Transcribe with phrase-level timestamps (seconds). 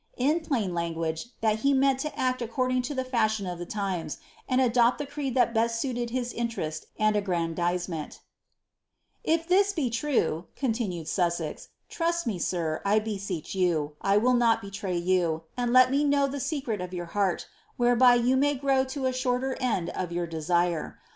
[0.17, 4.17] In plain ladguag0| suit to act according to the fashion of the times,
[4.49, 8.19] and adopt that best suited his interest and aggrandizement
[9.23, 15.91] be true," continued Sussex, trust me, sir, I beseech you, I will not and let
[15.91, 17.45] me know the secret of your heart,
[17.77, 20.97] whereby you may grow r end of your desire.